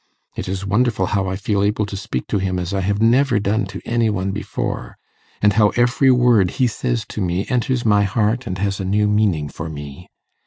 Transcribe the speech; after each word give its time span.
It 0.35 0.49
is 0.49 0.65
wonderful 0.65 1.05
how 1.05 1.27
I 1.27 1.35
feel 1.35 1.61
able 1.61 1.85
to 1.85 1.95
speak 1.95 2.25
to 2.29 2.39
him 2.39 2.57
as 2.57 2.73
I 2.73 2.81
never 2.99 3.35
have 3.35 3.43
done 3.43 3.67
to 3.67 3.79
any 3.85 4.09
one 4.09 4.31
before; 4.31 4.97
and 5.43 5.53
how 5.53 5.69
every 5.75 6.09
word 6.09 6.49
he 6.57 6.65
says 6.65 7.05
to 7.09 7.21
me 7.21 7.45
enters 7.49 7.85
my 7.85 8.01
heart 8.01 8.47
and 8.47 8.57
has 8.57 8.79
a 8.79 8.83
new 8.83 9.07
meaning 9.07 9.47
for 9.47 9.69
me. 9.69 10.09